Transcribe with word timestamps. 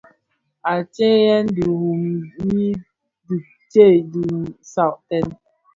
Antseyèn 0.71 1.45
dirun 1.55 2.03
nyi 2.47 2.67
ki 3.25 3.35
tsee 3.69 3.97
dhi 4.11 4.25
saaten. 4.71 5.27